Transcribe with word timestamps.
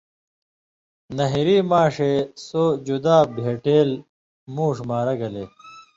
نہیۡری 1.17 1.57
ماݜے 1.69 2.13
سو 2.45 2.63
جُدا 2.85 3.17
بھېٹېل 3.35 3.89
مُوݜ 4.53 4.75
مارہ 4.89 5.13
گَلے 5.19 5.45